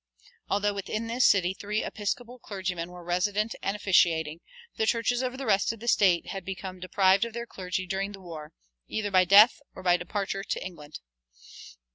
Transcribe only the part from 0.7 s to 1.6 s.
within this city